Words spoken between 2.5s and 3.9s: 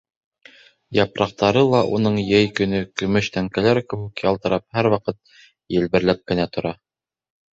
көнө, көмөш тәңкәләр